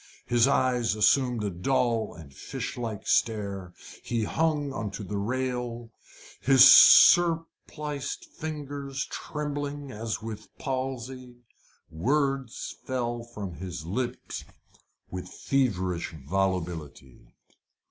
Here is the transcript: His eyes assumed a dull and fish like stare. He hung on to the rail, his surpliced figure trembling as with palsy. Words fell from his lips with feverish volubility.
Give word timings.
His 0.25 0.47
eyes 0.47 0.95
assumed 0.95 1.43
a 1.43 1.51
dull 1.51 2.15
and 2.15 2.33
fish 2.33 2.75
like 2.75 3.05
stare. 3.05 3.71
He 4.01 4.23
hung 4.23 4.73
on 4.73 4.89
to 4.97 5.03
the 5.03 5.19
rail, 5.19 5.91
his 6.41 6.63
surpliced 6.67 8.25
figure 8.31 8.91
trembling 9.11 9.91
as 9.91 10.19
with 10.19 10.47
palsy. 10.57 11.43
Words 11.91 12.77
fell 12.83 13.23
from 13.23 13.53
his 13.57 13.85
lips 13.85 14.43
with 15.11 15.29
feverish 15.31 16.15
volubility. 16.27 17.35